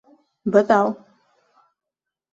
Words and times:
Быҙау! 0.55 0.89